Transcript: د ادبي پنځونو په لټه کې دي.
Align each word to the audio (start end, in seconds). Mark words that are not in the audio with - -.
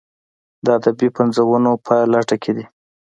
د 0.65 0.67
ادبي 0.77 1.07
پنځونو 1.17 1.71
په 1.85 1.95
لټه 2.13 2.35
کې 2.43 2.51
دي. 2.57 2.65